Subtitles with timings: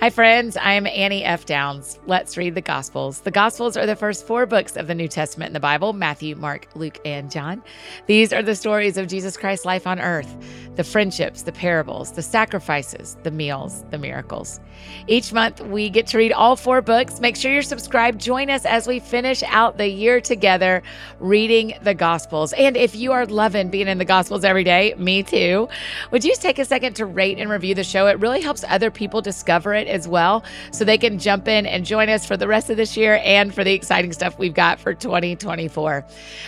[0.00, 0.56] Hi, friends.
[0.60, 1.44] I'm Annie F.
[1.44, 1.98] Downs.
[2.06, 3.22] Let's read the Gospels.
[3.22, 6.36] The Gospels are the first four books of the New Testament in the Bible Matthew,
[6.36, 7.64] Mark, Luke, and John.
[8.06, 10.32] These are the stories of Jesus Christ's life on earth
[10.76, 14.60] the friendships, the parables, the sacrifices, the meals, the miracles.
[15.08, 17.18] Each month, we get to read all four books.
[17.18, 18.20] Make sure you're subscribed.
[18.20, 20.84] Join us as we finish out the year together
[21.18, 22.52] reading the Gospels.
[22.52, 25.68] And if you are loving being in the Gospels every day, me too,
[26.12, 28.06] would you take a second to rate and review the show?
[28.06, 31.84] It really helps other people discover it as well so they can jump in and
[31.84, 34.78] join us for the rest of this year and for the exciting stuff we've got
[34.78, 36.06] for 2024.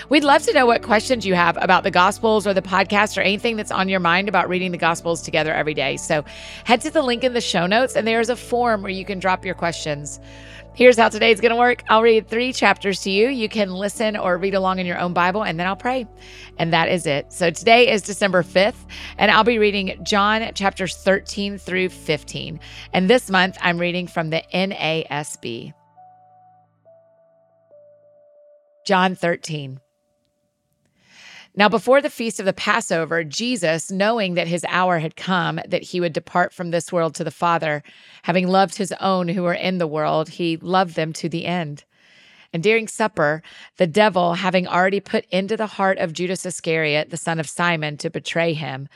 [0.09, 3.23] We'd love to know what questions you have about the Gospels or the podcast or
[3.23, 5.97] anything that's on your mind about reading the Gospels together every day.
[5.97, 6.25] So
[6.65, 9.19] head to the link in the show notes and there's a form where you can
[9.19, 10.21] drop your questions.
[10.73, 11.83] Here's how today's going to work.
[11.89, 13.29] I'll read three chapters to you.
[13.29, 16.07] You can listen or read along in your own Bible, and then I'll pray.
[16.59, 17.33] And that is it.
[17.33, 18.87] So today is December 5th,
[19.19, 22.61] and I'll be reading John chapters 13 through 15.
[22.93, 25.75] And this month, I'm reading from the NASB.
[28.87, 29.81] John 13.
[31.57, 35.83] Now, before the feast of the Passover, Jesus, knowing that his hour had come, that
[35.83, 37.83] he would depart from this world to the Father,
[38.23, 41.85] having loved his own who were in the world, he loved them to the end.
[42.53, 43.43] And during supper,
[43.79, 47.97] the devil, having already put into the heart of Judas Iscariot, the son of Simon,
[47.99, 48.89] to betray him,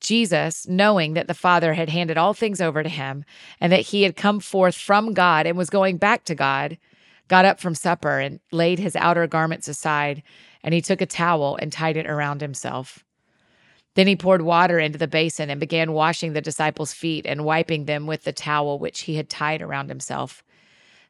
[0.00, 3.24] Jesus, knowing that the Father had handed all things over to him,
[3.60, 6.78] and that he had come forth from God and was going back to God,
[7.30, 10.20] got up from supper and laid his outer garments aside
[10.64, 13.04] and he took a towel and tied it around himself.
[13.94, 17.84] Then he poured water into the basin and began washing the disciples' feet and wiping
[17.84, 20.42] them with the towel which he had tied around himself.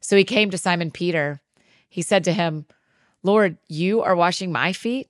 [0.00, 1.40] So he came to Simon Peter.
[1.88, 2.66] He said to him,
[3.22, 5.08] Lord, you are washing my feet?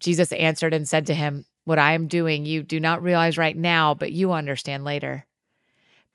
[0.00, 3.56] Jesus answered and said to him, What I am doing you do not realize right
[3.56, 5.26] now, but you understand later.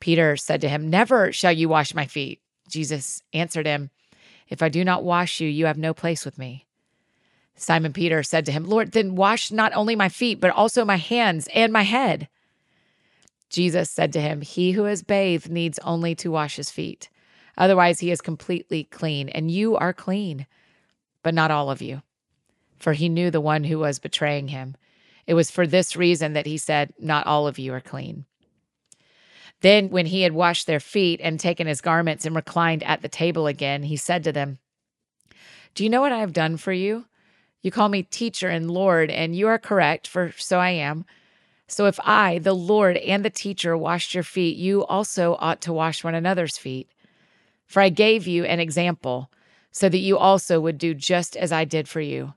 [0.01, 2.41] Peter said to him, Never shall you wash my feet.
[2.73, 3.91] Jesus answered him,
[4.49, 6.65] If I do not wash you, you have no place with me.
[7.55, 10.95] Simon Peter said to him, Lord, then wash not only my feet, but also my
[10.95, 12.27] hands and my head.
[13.51, 17.09] Jesus said to him, He who has bathed needs only to wash his feet.
[17.55, 20.47] Otherwise, he is completely clean, and you are clean,
[21.21, 22.01] but not all of you.
[22.79, 24.75] For he knew the one who was betraying him.
[25.27, 28.25] It was for this reason that he said, Not all of you are clean.
[29.63, 33.07] Then, when he had washed their feet and taken his garments and reclined at the
[33.07, 34.59] table again, he said to them,
[35.73, 37.05] Do you know what I have done for you?
[37.61, 41.05] You call me teacher and Lord, and you are correct, for so I am.
[41.69, 45.71] So if I, the Lord and the teacher, washed your feet, you also ought to
[45.71, 46.89] wash one another's feet.
[47.65, 49.31] For I gave you an example,
[49.71, 52.33] so that you also would do just as I did for you.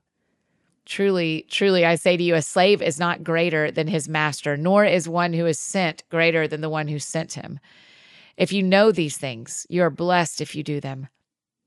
[0.87, 4.85] Truly, truly, I say to you, a slave is not greater than his master, nor
[4.85, 7.59] is one who is sent greater than the one who sent him.
[8.37, 11.09] If you know these things, you are blessed if you do them.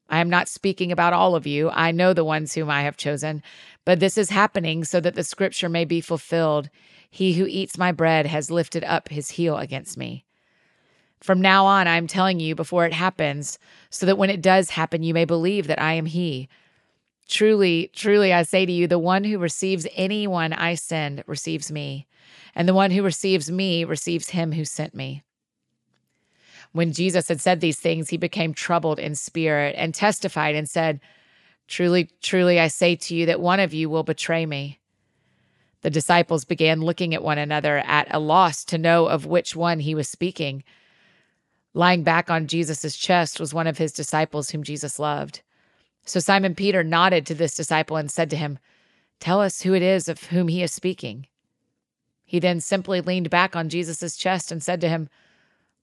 [0.08, 1.68] I am not speaking about all of you.
[1.68, 3.42] I know the ones whom I have chosen,
[3.84, 6.70] but this is happening so that the scripture may be fulfilled.
[7.10, 10.24] He who eats my bread has lifted up his heel against me.
[11.20, 13.58] From now on, I am telling you before it happens,
[13.90, 16.48] so that when it does happen, you may believe that I am he.
[17.30, 22.08] Truly, truly, I say to you, the one who receives anyone I send receives me,
[22.56, 25.22] and the one who receives me receives him who sent me.
[26.72, 31.00] When Jesus had said these things, he became troubled in spirit and testified and said,
[31.68, 34.80] Truly, truly, I say to you that one of you will betray me.
[35.82, 39.78] The disciples began looking at one another at a loss to know of which one
[39.78, 40.64] he was speaking.
[41.74, 45.42] Lying back on Jesus' chest was one of his disciples whom Jesus loved.
[46.04, 48.58] So Simon Peter nodded to this disciple and said to him,
[49.20, 51.26] Tell us who it is of whom he is speaking.
[52.24, 55.08] He then simply leaned back on Jesus' chest and said to him,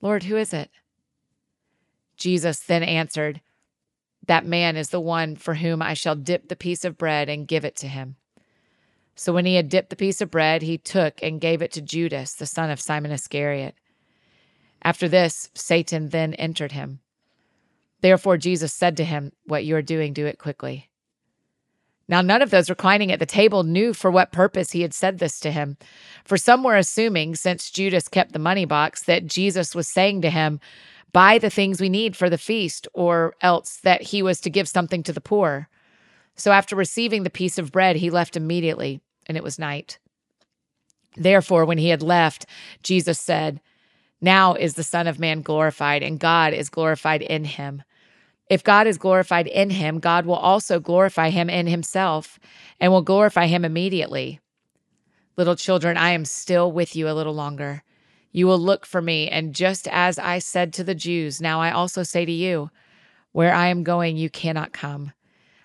[0.01, 0.71] Lord, who is it?
[2.15, 3.41] Jesus then answered,
[4.25, 7.47] That man is the one for whom I shall dip the piece of bread and
[7.47, 8.15] give it to him.
[9.15, 11.81] So when he had dipped the piece of bread, he took and gave it to
[11.81, 13.75] Judas, the son of Simon Iscariot.
[14.81, 16.99] After this, Satan then entered him.
[18.01, 20.89] Therefore, Jesus said to him, What you are doing, do it quickly.
[22.09, 25.19] Now, none of those reclining at the table knew for what purpose he had said
[25.19, 25.77] this to him.
[26.23, 30.29] For some were assuming, since Judas kept the money box, that Jesus was saying to
[30.29, 30.59] him,
[31.11, 34.69] Buy the things we need for the feast, or else that he was to give
[34.69, 35.67] something to the poor.
[36.35, 39.99] So after receiving the piece of bread, he left immediately, and it was night.
[41.15, 42.45] Therefore, when he had left,
[42.83, 43.59] Jesus said,
[44.21, 47.81] Now is the Son of Man glorified, and God is glorified in him.
[48.49, 52.39] If God is glorified in him, God will also glorify him in himself
[52.79, 54.39] and will glorify him immediately.
[55.35, 57.83] Little children, I am still with you a little longer.
[58.31, 61.71] You will look for me, and just as I said to the Jews, now I
[61.71, 62.69] also say to you,
[63.33, 65.11] where I am going, you cannot come.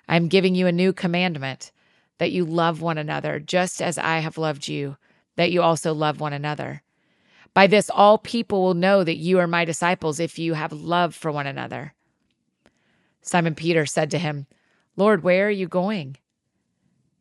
[0.08, 1.72] I am giving you a new commandment
[2.18, 4.96] that you love one another, just as I have loved you,
[5.36, 6.82] that you also love one another.
[7.54, 11.14] By this, all people will know that you are my disciples if you have love
[11.14, 11.94] for one another.
[13.22, 14.46] Simon Peter said to him,
[14.96, 16.16] Lord, where are you going?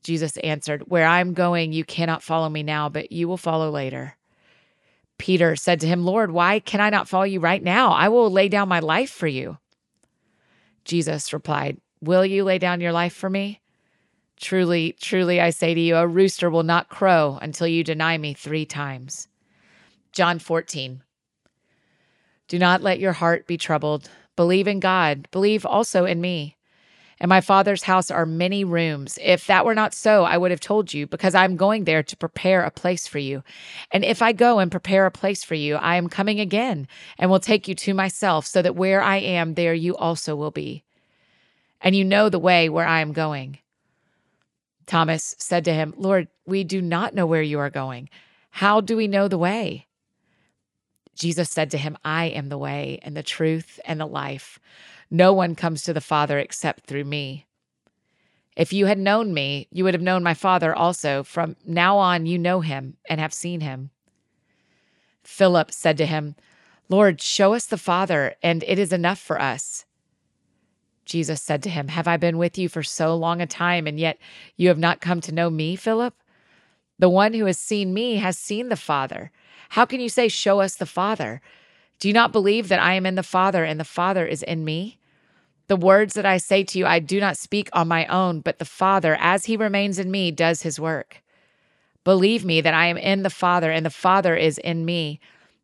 [0.03, 3.69] Jesus answered, Where I am going, you cannot follow me now, but you will follow
[3.69, 4.17] later.
[5.17, 7.91] Peter said to him, Lord, why can I not follow you right now?
[7.91, 9.59] I will lay down my life for you.
[10.83, 13.61] Jesus replied, Will you lay down your life for me?
[14.37, 18.33] Truly, truly, I say to you, a rooster will not crow until you deny me
[18.33, 19.27] three times.
[20.11, 21.03] John 14.
[22.47, 24.09] Do not let your heart be troubled.
[24.35, 25.27] Believe in God.
[25.31, 26.57] Believe also in me.
[27.19, 29.19] In my Father's house are many rooms.
[29.21, 32.17] If that were not so, I would have told you, because I'm going there to
[32.17, 33.43] prepare a place for you.
[33.91, 36.87] And if I go and prepare a place for you, I am coming again
[37.19, 40.49] and will take you to myself, so that where I am, there you also will
[40.49, 40.83] be.
[41.79, 43.59] And you know the way where I am going.
[44.87, 48.09] Thomas said to him, Lord, we do not know where you are going.
[48.49, 49.85] How do we know the way?
[51.21, 54.57] Jesus said to him, I am the way and the truth and the life.
[55.11, 57.45] No one comes to the Father except through me.
[58.57, 61.21] If you had known me, you would have known my Father also.
[61.21, 63.91] From now on, you know him and have seen him.
[65.21, 66.35] Philip said to him,
[66.89, 69.85] Lord, show us the Father, and it is enough for us.
[71.05, 73.99] Jesus said to him, Have I been with you for so long a time, and
[73.99, 74.17] yet
[74.57, 76.15] you have not come to know me, Philip?
[76.97, 79.31] The one who has seen me has seen the Father.
[79.71, 81.39] How can you say, Show us the Father?
[81.97, 84.65] Do you not believe that I am in the Father, and the Father is in
[84.65, 84.99] me?
[85.67, 88.59] The words that I say to you, I do not speak on my own, but
[88.59, 91.23] the Father, as he remains in me, does his work.
[92.03, 95.21] Believe me that I am in the Father, and the Father is in me.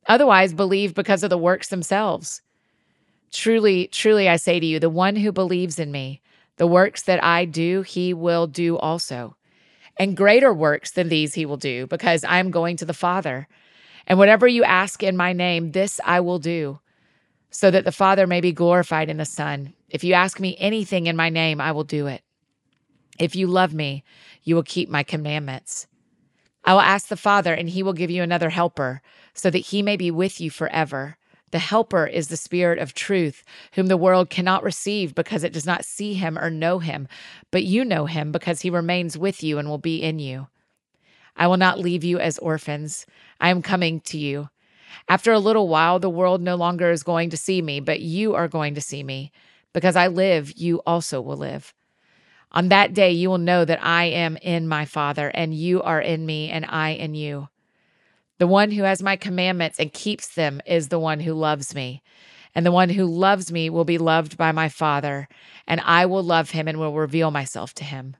[0.07, 2.41] Otherwise, believe because of the works themselves.
[3.33, 6.21] Truly, truly, I say to you, the one who believes in me,
[6.55, 9.35] the works that I do, he will do also.
[9.97, 13.49] And greater works than these he will do, because I am going to the Father.
[14.07, 16.79] And whatever you ask in my name, this I will do,
[17.51, 19.73] so that the Father may be glorified in the Son.
[19.89, 22.21] If you ask me anything in my name, I will do it.
[23.19, 24.03] If you love me,
[24.43, 25.87] you will keep my commandments.
[26.63, 29.01] I will ask the Father, and he will give you another helper,
[29.33, 31.17] so that he may be with you forever.
[31.51, 33.43] The Helper is the Spirit of truth,
[33.73, 37.07] whom the world cannot receive because it does not see him or know him,
[37.51, 40.47] but you know him because he remains with you and will be in you.
[41.37, 43.05] I will not leave you as orphans.
[43.39, 44.49] I am coming to you.
[45.07, 48.35] After a little while, the world no longer is going to see me, but you
[48.35, 49.31] are going to see me.
[49.71, 51.73] Because I live, you also will live.
[52.51, 56.01] On that day, you will know that I am in my Father, and you are
[56.01, 57.49] in me, and I in you.
[58.39, 62.01] The one who has my commandments and keeps them is the one who loves me.
[62.55, 65.27] And the one who loves me will be loved by my Father,
[65.67, 68.15] and I will love him and will reveal myself to him.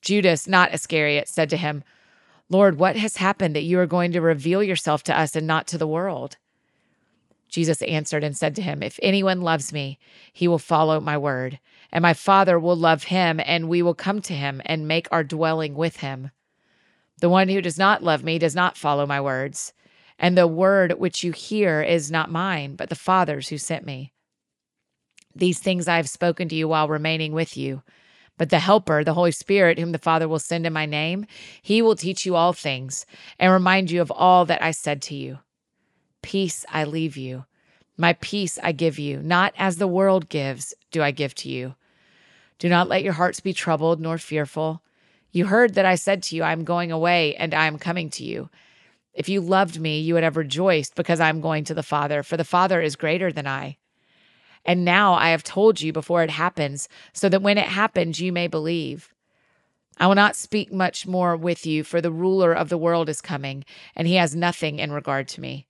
[0.00, 1.82] Judas, not Iscariot, said to him,
[2.50, 5.66] Lord, what has happened that you are going to reveal yourself to us and not
[5.68, 6.36] to the world?
[7.48, 9.98] Jesus answered and said to him, If anyone loves me,
[10.32, 11.58] he will follow my word,
[11.90, 15.24] and my Father will love him, and we will come to him and make our
[15.24, 16.30] dwelling with him.
[17.20, 19.72] The one who does not love me does not follow my words,
[20.18, 24.12] and the word which you hear is not mine, but the Father's who sent me.
[25.34, 27.82] These things I have spoken to you while remaining with you.
[28.38, 31.26] But the Helper, the Holy Spirit, whom the Father will send in my name,
[31.60, 33.04] he will teach you all things
[33.38, 35.40] and remind you of all that I said to you.
[36.22, 37.44] Peace I leave you.
[37.96, 39.20] My peace I give you.
[39.20, 41.74] Not as the world gives, do I give to you.
[42.58, 44.82] Do not let your hearts be troubled nor fearful.
[45.32, 48.08] You heard that I said to you, I am going away and I am coming
[48.10, 48.50] to you.
[49.14, 52.22] If you loved me, you would have rejoiced because I am going to the Father,
[52.22, 53.78] for the Father is greater than I.
[54.68, 58.34] And now I have told you before it happens, so that when it happens, you
[58.34, 59.14] may believe.
[59.96, 63.22] I will not speak much more with you, for the ruler of the world is
[63.22, 63.64] coming,
[63.96, 65.68] and he has nothing in regard to me.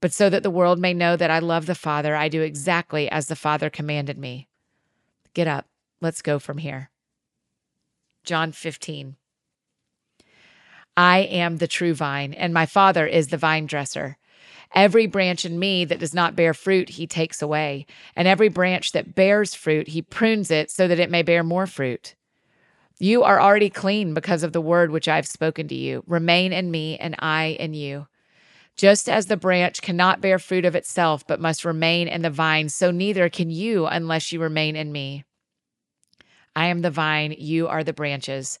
[0.00, 3.10] But so that the world may know that I love the Father, I do exactly
[3.10, 4.46] as the Father commanded me.
[5.34, 5.66] Get up,
[6.00, 6.92] let's go from here.
[8.22, 9.16] John 15.
[10.96, 14.16] I am the true vine, and my Father is the vine dresser.
[14.74, 17.86] Every branch in me that does not bear fruit, he takes away.
[18.16, 21.66] And every branch that bears fruit, he prunes it so that it may bear more
[21.66, 22.14] fruit.
[22.98, 26.04] You are already clean because of the word which I have spoken to you.
[26.06, 28.06] Remain in me, and I in you.
[28.76, 32.68] Just as the branch cannot bear fruit of itself, but must remain in the vine,
[32.68, 35.24] so neither can you unless you remain in me.
[36.56, 38.58] I am the vine, you are the branches.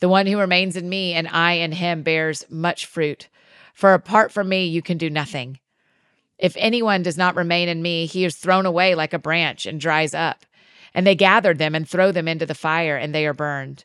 [0.00, 3.28] The one who remains in me and I in him bears much fruit.
[3.74, 5.58] For apart from me, you can do nothing.
[6.38, 9.80] If anyone does not remain in me, he is thrown away like a branch and
[9.80, 10.46] dries up.
[10.94, 13.84] And they gather them and throw them into the fire, and they are burned.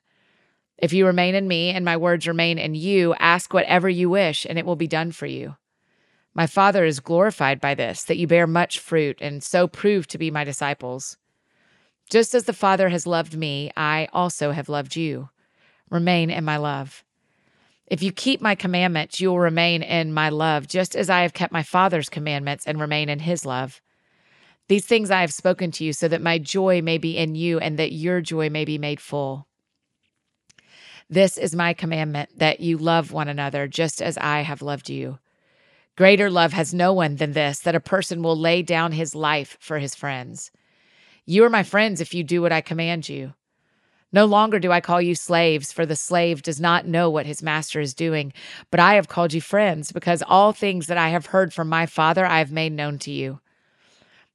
[0.77, 4.45] If you remain in me and my words remain in you, ask whatever you wish,
[4.45, 5.57] and it will be done for you.
[6.35, 10.19] My Father is glorified by this, that you bear much fruit, and so prove to
[10.19, 11.17] be my disciples.
[12.09, 15.29] Just as the Father has loved me, I also have loved you.
[15.89, 17.03] Remain in my love.
[17.89, 21.33] If you keep my commandments, you will remain in my love, just as I have
[21.33, 23.81] kept my Father's commandments and remain in his love.
[24.67, 27.59] These things I have spoken to you, so that my joy may be in you
[27.59, 29.47] and that your joy may be made full.
[31.09, 35.17] This is my commandment that you love one another, just as I have loved you.
[35.97, 39.57] Greater love has no one than this, that a person will lay down his life
[39.59, 40.51] for his friends.
[41.25, 43.33] You are my friends if you do what I command you.
[44.11, 47.43] No longer do I call you slaves, for the slave does not know what his
[47.43, 48.33] master is doing.
[48.71, 51.85] But I have called you friends, because all things that I have heard from my
[51.85, 53.39] Father I have made known to you.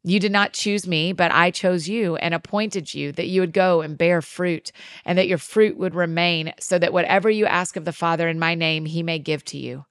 [0.04, 3.54] You did not choose me, but I chose you and appointed you that you would
[3.54, 4.70] go and bear fruit,
[5.04, 8.38] and that your fruit would remain, so that whatever you ask of the Father in
[8.38, 9.86] my name, he may give to you.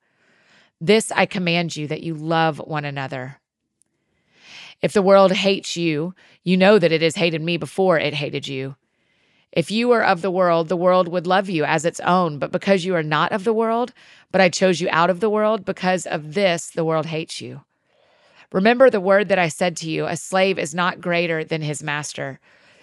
[0.79, 3.39] This I command you that you love one another.
[4.81, 6.13] If the world hates you,
[6.43, 8.75] you know that it has hated me before it hated you.
[9.53, 12.39] If you were of the world, the world would love you as its own.
[12.39, 13.93] But because you are not of the world,
[14.31, 17.61] but I chose you out of the world, because of this, the world hates you.
[18.51, 21.83] Remember the word that I said to you a slave is not greater than his
[21.83, 22.39] master.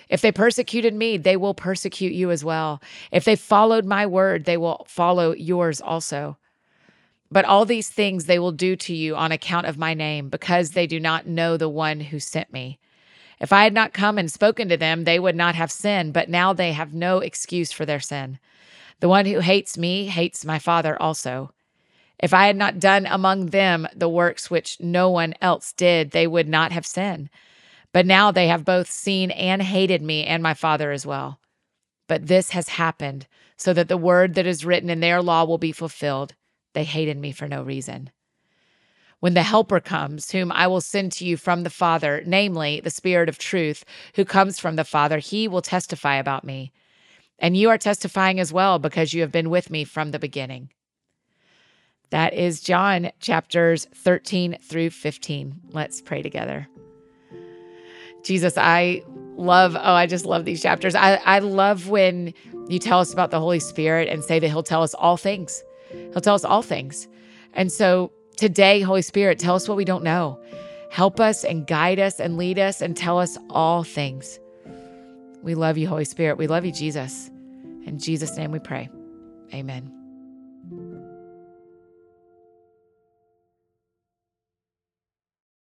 [0.09, 2.83] If they persecuted me, they will persecute you as well.
[3.13, 6.39] If they followed my word, they will follow yours also.
[7.31, 10.71] But all these things they will do to you on account of my name, because
[10.71, 12.80] they do not know the one who sent me.
[13.41, 16.29] If I had not come and spoken to them, they would not have sinned, but
[16.29, 18.39] now they have no excuse for their sin.
[19.01, 21.53] The one who hates me hates my Father also.
[22.19, 26.27] If I had not done among them the works which no one else did, they
[26.27, 27.31] would not have sinned.
[27.93, 31.41] But now they have both seen and hated me and my Father as well.
[32.09, 35.59] But this has happened so that the word that is written in their law will
[35.59, 36.35] be fulfilled.
[36.75, 38.11] They hated me for no reason.
[39.21, 42.91] When the Helper comes, whom I will send to you from the Father, namely the
[42.91, 43.85] Spirit of truth,
[44.17, 46.73] who comes from the Father, he will testify about me.
[47.39, 50.71] And you are testifying as well because you have been with me from the beginning.
[52.11, 55.61] That is John chapters 13 through 15.
[55.71, 56.67] Let's pray together.
[58.23, 59.03] Jesus, I
[59.37, 60.95] love, oh, I just love these chapters.
[60.95, 62.35] I, I love when
[62.69, 65.63] you tell us about the Holy Spirit and say that He'll tell us all things.
[65.91, 67.09] He'll tell us all things.
[67.55, 70.41] And so Today, Holy Spirit, tell us what we don't know.
[70.89, 74.41] Help us and guide us and lead us and tell us all things.
[75.43, 76.39] We love you, Holy Spirit.
[76.39, 77.31] We love you, Jesus.
[77.85, 78.89] In Jesus' name we pray.
[79.53, 80.00] Amen.